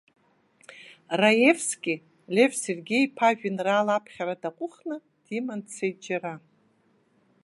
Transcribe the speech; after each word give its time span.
Раевски, 1.21 1.93
Лев 2.35 2.51
Сергеи-иԥа 2.63 3.27
ажәеинраала 3.29 3.93
аԥхьара 3.95 4.41
даҟәхны, 4.41 4.97
диманы 5.25 5.63
дцеит 5.65 5.97
џьара. 6.05 6.33